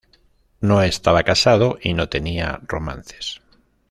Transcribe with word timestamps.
No 0.61 0.81
estaba 0.81 1.21
casado 1.21 1.77
y 1.79 1.93
no 1.93 2.09
tenía 2.09 2.59
romances. 2.63 3.39